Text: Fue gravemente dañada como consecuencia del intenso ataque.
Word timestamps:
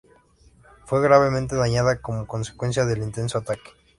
Fue 0.85 0.99
gravemente 0.99 1.55
dañada 1.55 2.01
como 2.01 2.25
consecuencia 2.25 2.85
del 2.87 3.03
intenso 3.03 3.37
ataque. 3.37 3.69